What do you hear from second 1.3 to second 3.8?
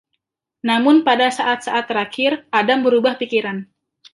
saat-saat terakhir, Adam berubah pikiran.